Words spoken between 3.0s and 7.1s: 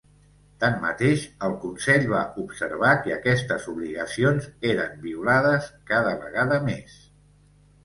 que aquestes obligacions eren violades cada vegada més.